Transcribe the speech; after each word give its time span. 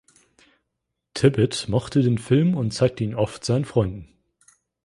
Tibbett 1.13 1.69
mochte 1.69 2.01
den 2.01 2.17
Film 2.17 2.55
und 2.57 2.71
zeigte 2.71 3.03
ihn 3.03 3.13
oft 3.13 3.45
seinen 3.45 3.65
Freunden. 3.65 4.09